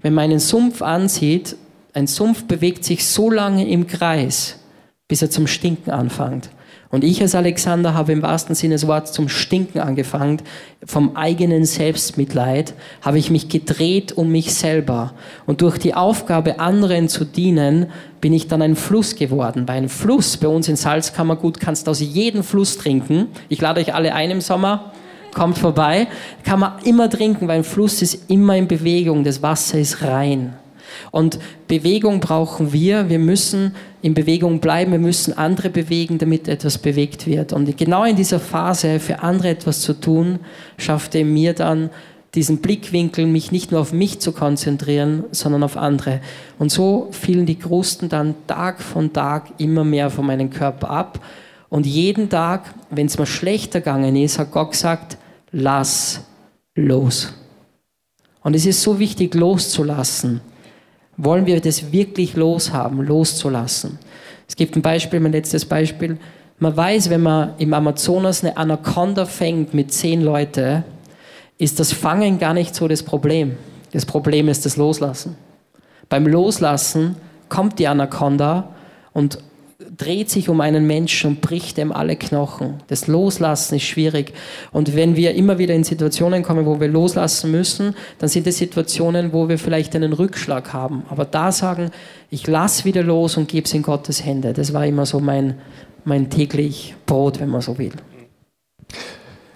[0.00, 1.54] wenn man einen Sumpf ansieht,
[1.94, 4.58] ein Sumpf bewegt sich so lange im Kreis,
[5.06, 6.48] bis er zum Stinken anfängt.
[6.92, 10.42] Und ich als Alexander habe im wahrsten Sinne des Wortes zum Stinken angefangen.
[10.84, 15.14] Vom eigenen Selbstmitleid habe ich mich gedreht um mich selber.
[15.46, 17.86] Und durch die Aufgabe, anderen zu dienen,
[18.20, 19.64] bin ich dann ein Fluss geworden.
[19.64, 23.28] Bei einem Fluss, bei uns in Salzkammergut, kannst du aus jedem Fluss trinken.
[23.48, 24.92] Ich lade euch alle ein im Sommer.
[25.32, 26.08] Kommt vorbei.
[26.44, 29.24] Kann man immer trinken, weil ein Fluss ist immer in Bewegung.
[29.24, 30.58] Das Wasser ist rein.
[31.10, 33.08] Und Bewegung brauchen wir.
[33.08, 34.92] Wir müssen in Bewegung bleiben.
[34.92, 37.52] Wir müssen andere bewegen, damit etwas bewegt wird.
[37.52, 40.40] Und genau in dieser Phase für andere etwas zu tun,
[40.76, 41.90] schaffte mir dann
[42.34, 46.20] diesen Blickwinkel, mich nicht nur auf mich zu konzentrieren, sondern auf andere.
[46.58, 51.20] Und so fielen die Krusten dann Tag von Tag immer mehr von meinem Körper ab.
[51.68, 55.18] Und jeden Tag, wenn es mir schlechter gegangen ist, hat Gott gesagt,
[55.50, 56.24] lass
[56.74, 57.34] los.
[58.42, 60.40] Und es ist so wichtig, loszulassen
[61.24, 63.98] wollen wir das wirklich loshaben, loszulassen.
[64.48, 66.18] Es gibt ein Beispiel, mein letztes Beispiel.
[66.58, 70.84] Man weiß, wenn man im Amazonas eine Anaconda fängt mit zehn Leuten,
[71.58, 73.56] ist das Fangen gar nicht so das Problem.
[73.92, 75.36] Das Problem ist das Loslassen.
[76.08, 77.16] Beim Loslassen
[77.48, 78.70] kommt die Anaconda
[79.12, 79.38] und
[79.96, 82.82] dreht sich um einen Menschen und bricht ihm alle Knochen.
[82.88, 84.32] Das Loslassen ist schwierig.
[84.70, 88.58] Und wenn wir immer wieder in Situationen kommen, wo wir loslassen müssen, dann sind es
[88.58, 91.04] Situationen, wo wir vielleicht einen Rückschlag haben.
[91.08, 91.90] Aber da sagen,
[92.30, 94.52] ich lasse wieder los und gebe es in Gottes Hände.
[94.52, 95.58] Das war immer so mein,
[96.04, 97.92] mein täglich Brot, wenn man so will.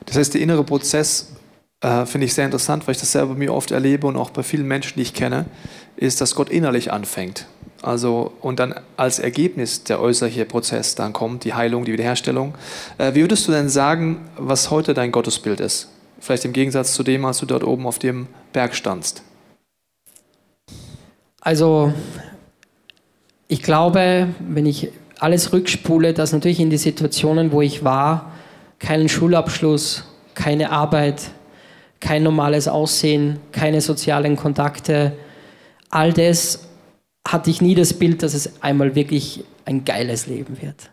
[0.04, 1.32] Das heißt, der innere Prozess
[1.80, 4.42] äh, finde ich sehr interessant, weil ich das selber mir oft erlebe und auch bei
[4.42, 5.46] vielen Menschen, die ich kenne,
[5.96, 7.46] ist, dass Gott innerlich anfängt.
[7.86, 12.56] Also, und dann als Ergebnis der äußerliche Prozess dann kommt, die Heilung, die Wiederherstellung.
[12.98, 15.88] Äh, wie würdest du denn sagen, was heute dein Gottesbild ist?
[16.18, 19.22] Vielleicht im Gegensatz zu dem, als du dort oben auf dem Berg standst.
[21.40, 21.92] Also,
[23.46, 24.88] ich glaube, wenn ich
[25.20, 28.32] alles rückspule, dass natürlich in die Situationen, wo ich war,
[28.80, 30.02] keinen Schulabschluss,
[30.34, 31.22] keine Arbeit,
[32.00, 35.12] kein normales Aussehen, keine sozialen Kontakte,
[35.88, 36.66] all das
[37.26, 40.90] hatte ich nie das Bild, dass es einmal wirklich ein geiles Leben wird.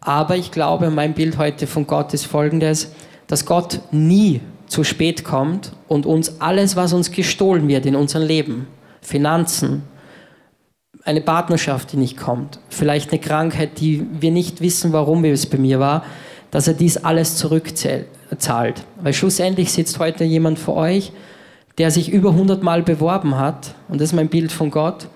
[0.00, 2.92] Aber ich glaube, mein Bild heute von Gott ist folgendes,
[3.26, 8.26] dass Gott nie zu spät kommt und uns alles, was uns gestohlen wird in unserem
[8.26, 8.66] Leben,
[9.00, 9.82] Finanzen,
[11.04, 15.58] eine Partnerschaft, die nicht kommt, vielleicht eine Krankheit, die wir nicht wissen, warum es bei
[15.58, 16.04] mir war,
[16.50, 18.84] dass er dies alles zurückzahlt.
[19.02, 21.12] Weil schlussendlich sitzt heute jemand vor euch,
[21.76, 25.08] der sich über 100 Mal beworben hat, und das ist mein Bild von Gott,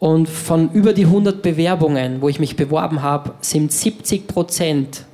[0.00, 5.04] und von über die 100 Bewerbungen, wo ich mich beworben habe, sind 70 Prozent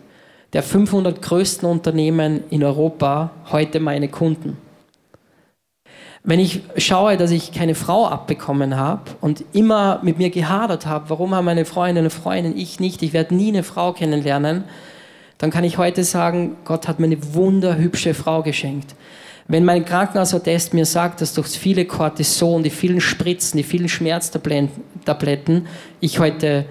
[0.52, 4.56] der 500 größten Unternehmen in Europa heute meine Kunden.
[6.22, 11.10] Wenn ich schaue, dass ich keine Frau abbekommen habe und immer mit mir gehadert habe,
[11.10, 14.64] warum haben meine Freunde und Freundin, ich nicht, ich werde nie eine Frau kennenlernen,
[15.38, 18.94] dann kann ich heute sagen, Gott hat mir eine wunderhübsche Frau geschenkt.
[19.48, 25.66] Wenn mein Krankenhausattest mir sagt, dass durch viele Cortison, die vielen Spritzen, die vielen Schmerztabletten
[26.00, 26.66] ich heute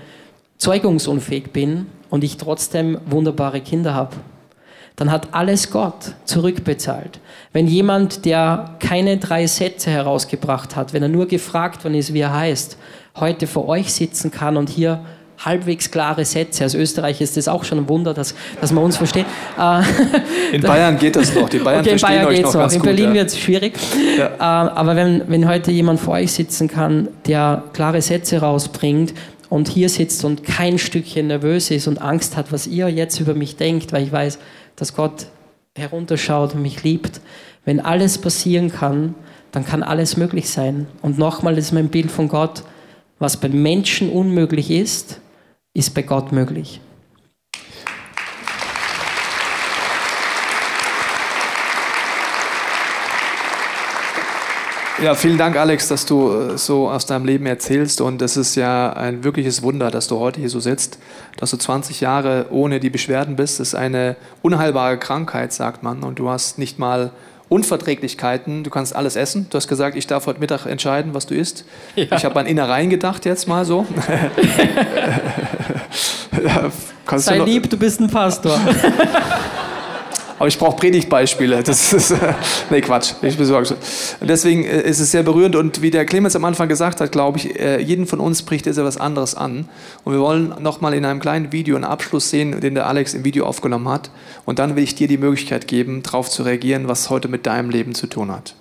[0.57, 4.17] zeugungsunfähig bin und ich trotzdem wunderbare Kinder habe,
[4.97, 7.19] dann hat alles Gott zurückbezahlt.
[7.53, 12.21] Wenn jemand, der keine drei Sätze herausgebracht hat, wenn er nur gefragt worden ist, wie
[12.21, 12.77] er heißt,
[13.17, 15.05] heute vor euch sitzen kann und hier
[15.37, 16.63] halbwegs klare Sätze.
[16.63, 19.25] Als Österreich ist das auch schon ein Wunder, dass, dass man uns versteht.
[19.59, 19.81] Äh,
[20.53, 21.49] in Bayern geht das noch.
[21.49, 22.71] Die Bayern okay, in verstehen Bayern euch noch, noch.
[22.71, 23.13] In gut, Berlin ja.
[23.13, 23.73] wird es schwierig.
[24.17, 24.27] Ja.
[24.27, 29.13] Äh, aber wenn, wenn heute jemand vor euch sitzen kann, der klare Sätze rausbringt
[29.49, 33.33] und hier sitzt und kein Stückchen nervös ist und Angst hat, was ihr jetzt über
[33.33, 34.39] mich denkt, weil ich weiß,
[34.75, 35.27] dass Gott
[35.77, 37.21] herunterschaut und mich liebt.
[37.65, 39.15] Wenn alles passieren kann,
[39.51, 40.87] dann kann alles möglich sein.
[41.01, 42.63] Und nochmal, ist mein Bild von Gott.
[43.19, 45.21] Was bei Menschen unmöglich ist,
[45.75, 46.81] ist bei Gott möglich.
[55.03, 57.99] Ja, vielen Dank, Alex, dass du äh, so aus deinem Leben erzählst.
[57.99, 60.99] Und es ist ja ein wirkliches Wunder, dass du heute hier so sitzt,
[61.35, 63.59] dass du 20 Jahre ohne die Beschwerden bist.
[63.59, 66.01] Das ist eine unheilbare Krankheit, sagt man.
[66.01, 67.11] Und du hast nicht mal
[67.49, 68.63] Unverträglichkeiten.
[68.63, 69.47] Du kannst alles essen.
[69.49, 71.65] Du hast gesagt, ich darf heute Mittag entscheiden, was du isst.
[71.95, 72.05] Ja.
[72.15, 73.85] Ich habe an Innereien gedacht jetzt mal so.
[77.17, 78.59] Sei du lieb, du bist ein Pastor.
[80.37, 81.63] Aber ich brauche Predigtbeispiele.
[81.63, 82.13] Das ist,
[82.69, 83.13] nee, Quatsch.
[83.21, 83.75] Ich besorge
[84.21, 87.37] Deswegen äh, ist es sehr berührend und wie der Clemens am Anfang gesagt hat, glaube
[87.37, 89.69] ich, äh, jeden von uns bricht jetzt etwas anderes an.
[90.03, 93.23] Und wir wollen nochmal in einem kleinen Video einen Abschluss sehen, den der Alex im
[93.23, 94.11] Video aufgenommen hat.
[94.45, 97.69] Und dann will ich dir die Möglichkeit geben, darauf zu reagieren, was heute mit deinem
[97.69, 98.55] Leben zu tun hat.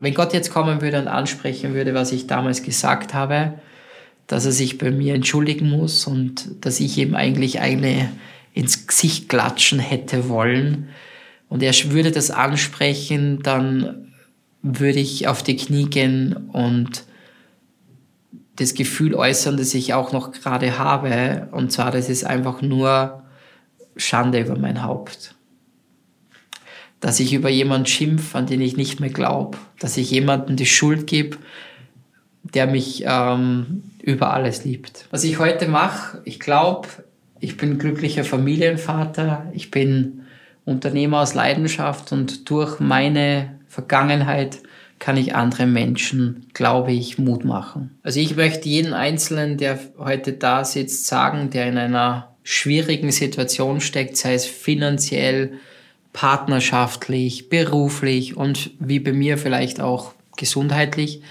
[0.00, 3.54] Wenn Gott jetzt kommen würde und ansprechen würde, was ich damals gesagt habe,
[4.26, 8.08] dass er sich bei mir entschuldigen muss und dass ich ihm eigentlich eine
[8.54, 10.88] ins Gesicht klatschen hätte wollen
[11.52, 14.14] und er würde das ansprechen, dann
[14.62, 17.04] würde ich auf die Knie gehen und
[18.56, 21.48] das Gefühl äußern, das ich auch noch gerade habe.
[21.52, 23.22] Und zwar, das ist einfach nur
[23.96, 25.34] Schande über mein Haupt.
[27.00, 29.58] Dass ich über jemanden schimpf, an den ich nicht mehr glaube.
[29.78, 31.36] Dass ich jemandem die Schuld gebe,
[32.44, 35.06] der mich ähm, über alles liebt.
[35.10, 36.88] Was ich heute mache, ich glaube,
[37.42, 40.22] ich bin glücklicher Familienvater, ich bin
[40.64, 44.60] Unternehmer aus Leidenschaft und durch meine Vergangenheit
[45.00, 47.98] kann ich andere Menschen, glaube ich, Mut machen.
[48.04, 53.80] Also ich möchte jeden Einzelnen, der heute da sitzt, sagen, der in einer schwierigen Situation
[53.80, 55.54] steckt, sei es finanziell,
[56.12, 61.22] partnerschaftlich, beruflich und wie bei mir vielleicht auch gesundheitlich,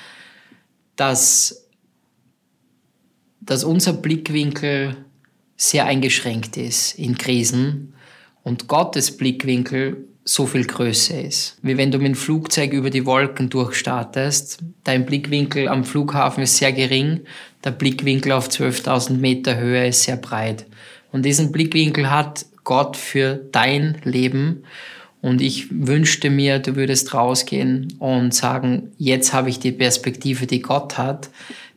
[0.97, 1.69] dass,
[3.39, 4.97] dass unser Blickwinkel
[5.61, 7.93] sehr eingeschränkt ist in Krisen
[8.41, 11.57] und Gottes Blickwinkel so viel größer ist.
[11.61, 14.59] Wie wenn du mit dem Flugzeug über die Wolken durchstartest.
[14.83, 17.21] Dein Blickwinkel am Flughafen ist sehr gering,
[17.63, 20.65] der Blickwinkel auf 12.000 Meter Höhe ist sehr breit.
[21.11, 24.63] Und diesen Blickwinkel hat Gott für dein Leben.
[25.21, 30.63] Und ich wünschte mir, du würdest rausgehen und sagen, jetzt habe ich die Perspektive, die
[30.63, 31.29] Gott hat.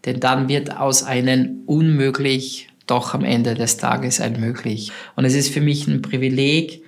[0.06, 4.92] Denn dann wird aus einem unmöglich doch am Ende des Tages ein möglich.
[5.16, 6.82] Und es ist für mich ein Privileg,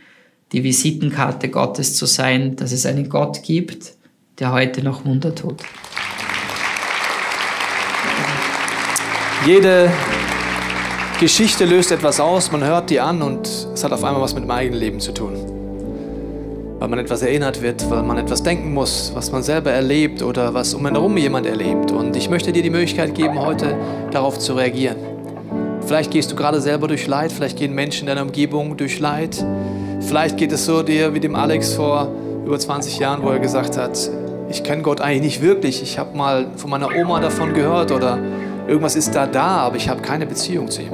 [0.53, 3.95] die Visitenkarte Gottes zu sein, dass es einen Gott gibt,
[4.39, 5.63] der heute noch Wunder tut.
[9.47, 9.91] Jede
[11.21, 14.45] Geschichte löst etwas aus, man hört die an und es hat auf einmal was mit
[14.45, 15.35] dem eigenen Leben zu tun.
[16.79, 20.53] Weil man etwas erinnert wird, weil man etwas denken muss, was man selber erlebt oder
[20.53, 21.91] was um einen herum jemand erlebt.
[21.91, 23.79] Und ich möchte dir die Möglichkeit geben, heute
[24.11, 25.16] darauf zu reagieren.
[25.87, 29.45] Vielleicht gehst du gerade selber durch Leid, vielleicht gehen Menschen in deiner Umgebung durch Leid.
[30.01, 32.09] Vielleicht geht es so dir wie dem Alex vor
[32.45, 33.97] über 20 Jahren, wo er gesagt hat,
[34.51, 35.83] ich kenne Gott eigentlich nicht wirklich.
[35.85, 38.19] Ich habe mal von meiner Oma davon gehört oder
[38.67, 40.93] irgendwas ist da da, aber ich habe keine Beziehung zu ihm.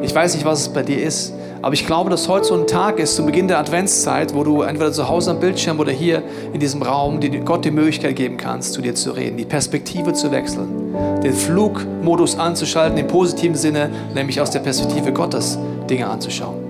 [0.00, 1.34] Ich weiß nicht, was es bei dir ist.
[1.62, 4.62] Aber ich glaube, dass heute so ein Tag ist, zu Beginn der Adventszeit, wo du
[4.62, 8.36] entweder zu Hause am Bildschirm oder hier in diesem Raum die Gott die Möglichkeit geben
[8.36, 13.90] kannst, zu dir zu reden, die Perspektive zu wechseln, den Flugmodus anzuschalten im positiven Sinne,
[14.14, 16.65] nämlich aus der Perspektive Gottes Dinge anzuschauen.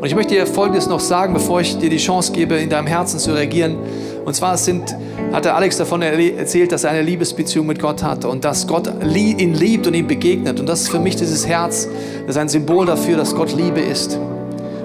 [0.00, 2.86] Und ich möchte dir Folgendes noch sagen, bevor ich dir die Chance gebe, in deinem
[2.86, 3.76] Herzen zu reagieren.
[4.24, 4.96] Und zwar sind,
[5.30, 8.90] hat der Alex davon erzählt, dass er eine Liebesbeziehung mit Gott hat und dass Gott
[9.04, 10.58] ihn liebt und ihm begegnet.
[10.58, 11.86] Und das ist für mich dieses Herz,
[12.26, 14.18] das ist ein Symbol dafür, dass Gott Liebe ist.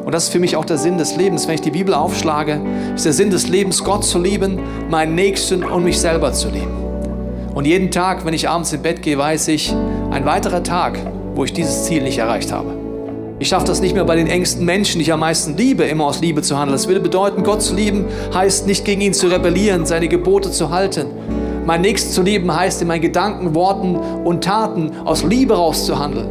[0.04, 1.48] Und das ist für mich auch der Sinn des Lebens.
[1.48, 2.60] Wenn ich die Bibel aufschlage,
[2.94, 6.76] ist der Sinn des Lebens, Gott zu lieben, meinen Nächsten und mich selber zu lieben.
[7.54, 9.74] Und jeden Tag, wenn ich abends ins Bett gehe, weiß ich,
[10.12, 11.00] ein weiterer Tag,
[11.36, 12.85] wo ich dieses Ziel nicht erreicht habe.
[13.38, 16.06] Ich schaffe das nicht mehr bei den engsten Menschen, die ich am meisten liebe, immer
[16.06, 16.72] aus Liebe zu handeln.
[16.72, 20.70] Das würde bedeuten, Gott zu lieben heißt nicht gegen ihn zu rebellieren, seine Gebote zu
[20.70, 21.08] halten.
[21.66, 26.28] Mein Nächsten zu lieben heißt in meinen Gedanken, Worten und Taten aus Liebe rauszuhandeln.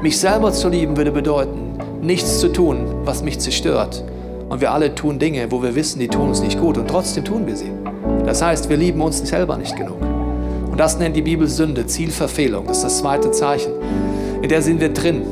[0.00, 4.04] Mich selber zu lieben würde bedeuten, nichts zu tun, was mich zerstört.
[4.48, 7.24] Und wir alle tun Dinge, wo wir wissen, die tun uns nicht gut und trotzdem
[7.24, 7.72] tun wir sie.
[8.26, 10.00] Das heißt, wir lieben uns selber nicht genug.
[10.70, 12.66] Und das nennt die Bibel Sünde, Zielverfehlung.
[12.68, 13.72] Das ist das zweite Zeichen.
[14.40, 15.22] In der sind wir drin.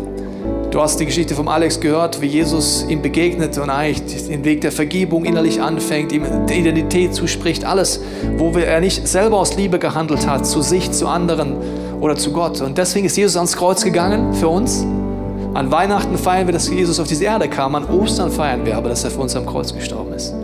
[0.72, 4.62] Du hast die Geschichte vom Alex gehört, wie Jesus ihm begegnet und eigentlich den Weg
[4.62, 8.00] der Vergebung innerlich anfängt, ihm die Identität zuspricht, alles,
[8.38, 11.56] wo er nicht selber aus Liebe gehandelt hat, zu sich, zu anderen
[12.00, 12.62] oder zu Gott.
[12.62, 14.86] Und deswegen ist Jesus ans Kreuz gegangen für uns.
[15.52, 17.74] An Weihnachten feiern wir, dass Jesus auf diese Erde kam.
[17.74, 20.34] An Ostern feiern wir aber, dass er für uns am Kreuz gestorben ist.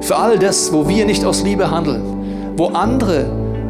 [0.00, 3.26] Für all das, wo wir nicht aus Liebe handeln, wo andere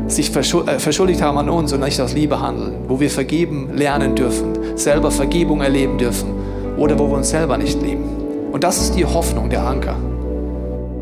[0.08, 4.14] sich äh, verschuldigt haben an uns und nicht aus Liebe handeln, wo wir vergeben lernen
[4.14, 6.28] dürfen, selber Vergebung erleben dürfen
[6.76, 8.04] oder wo wir uns selber nicht lieben.
[8.52, 9.96] Und das ist die Hoffnung, der Anker.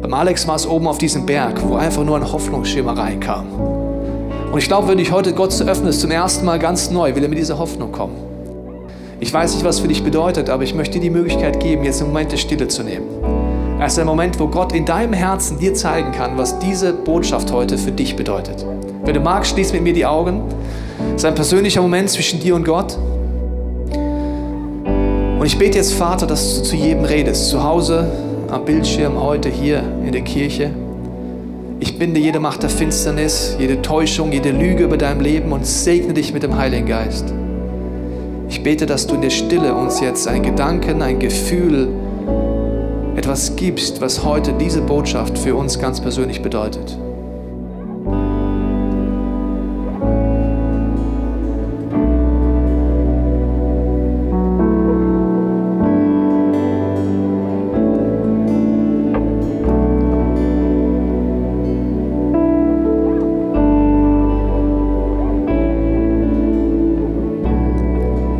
[0.00, 3.46] Beim Alex war es oben auf diesem Berg, wo einfach nur ein Hoffnungsschimmer reinkam.
[4.52, 7.14] Und ich glaube, wenn ich heute Gott zu öffnen, ist zum ersten Mal ganz neu,
[7.14, 8.16] will er mit dieser Hoffnung kommen.
[9.20, 12.00] Ich weiß nicht, was für dich bedeutet, aber ich möchte dir die Möglichkeit geben, jetzt
[12.02, 13.06] einen Moment der Stille zu nehmen.
[13.80, 17.52] Es ist ein Moment, wo Gott in deinem Herzen dir zeigen kann, was diese Botschaft
[17.52, 18.64] heute für dich bedeutet.
[19.04, 20.42] Wenn du magst, schließ mit mir die Augen.
[21.08, 22.96] Es ist ein persönlicher Moment zwischen dir und Gott.
[25.40, 27.48] Und ich bete jetzt, Vater, dass du zu jedem redest.
[27.48, 28.08] Zu Hause,
[28.48, 30.70] am Bildschirm, heute hier in der Kirche.
[31.80, 36.12] Ich binde jede Macht der Finsternis, jede Täuschung, jede Lüge über deinem Leben und segne
[36.12, 37.34] dich mit dem Heiligen Geist.
[38.48, 41.88] Ich bete, dass du in der Stille uns jetzt ein Gedanken, ein Gefühl,
[43.16, 46.96] etwas gibst, was heute diese Botschaft für uns ganz persönlich bedeutet.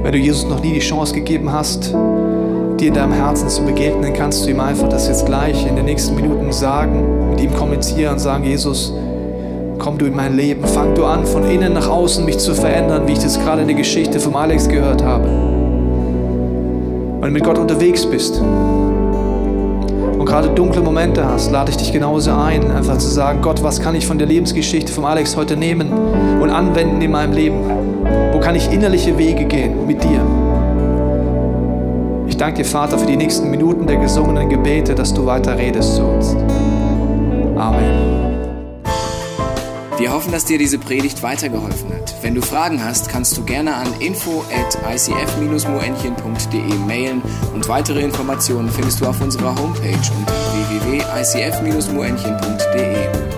[0.03, 4.13] Wenn du Jesus noch nie die Chance gegeben hast, dir in deinem Herzen zu begegnen,
[4.13, 8.15] kannst du ihm einfach das jetzt gleich in den nächsten Minuten sagen, mit ihm kommunizieren
[8.15, 8.93] und sagen, Jesus,
[9.79, 13.07] komm du in mein Leben, fang du an, von innen nach außen mich zu verändern,
[13.07, 15.29] wie ich das gerade in der Geschichte vom Alex gehört habe.
[17.21, 22.33] Wenn du mit Gott unterwegs bist und gerade dunkle Momente hast, lade ich dich genauso
[22.33, 25.93] ein, einfach zu sagen, Gott, was kann ich von der Lebensgeschichte vom Alex heute nehmen
[26.41, 27.82] und anwenden in meinem Leben?
[28.33, 30.27] Wo kann ich innerliche Wege gehen mit dir?
[32.29, 35.97] Ich danke dir, Vater, für die nächsten Minuten der gesungenen Gebete, dass du weiter redest
[35.97, 36.37] zu uns.
[37.57, 38.23] Amen.
[39.99, 42.13] Wir hoffen, dass dir diese Predigt weitergeholfen hat.
[42.23, 47.23] Wenn du Fragen hast, kannst du gerne an info at icf-moenchen.de mailen
[47.55, 53.32] und weitere Informationen findest du auf unserer Homepage unter www.icf-moenchen.de.